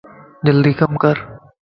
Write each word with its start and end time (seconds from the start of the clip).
جلدي 0.45 0.71
ڪم 0.79 0.91
ڪر 1.03 1.15